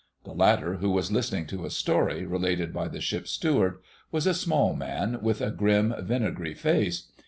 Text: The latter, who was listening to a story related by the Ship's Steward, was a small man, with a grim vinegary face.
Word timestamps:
The 0.23 0.33
latter, 0.33 0.77
who 0.77 0.89
was 0.89 1.11
listening 1.11 1.45
to 1.45 1.63
a 1.63 1.69
story 1.69 2.25
related 2.25 2.73
by 2.73 2.87
the 2.87 2.99
Ship's 2.99 3.29
Steward, 3.29 3.77
was 4.11 4.25
a 4.25 4.33
small 4.33 4.73
man, 4.75 5.21
with 5.21 5.41
a 5.41 5.51
grim 5.51 5.93
vinegary 5.99 6.55
face. 6.55 7.11